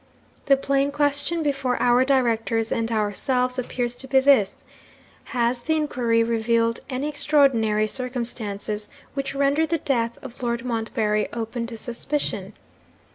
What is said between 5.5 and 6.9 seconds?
the inquiry revealed